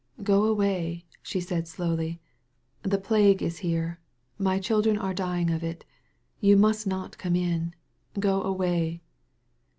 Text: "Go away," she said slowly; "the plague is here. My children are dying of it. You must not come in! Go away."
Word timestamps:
"Go 0.23 0.45
away," 0.45 1.05
she 1.21 1.39
said 1.39 1.67
slowly; 1.67 2.19
"the 2.81 2.97
plague 2.97 3.43
is 3.43 3.59
here. 3.59 3.99
My 4.39 4.57
children 4.57 4.97
are 4.97 5.13
dying 5.13 5.51
of 5.51 5.63
it. 5.63 5.85
You 6.39 6.57
must 6.57 6.87
not 6.87 7.19
come 7.19 7.35
in! 7.35 7.75
Go 8.17 8.41
away." 8.41 9.03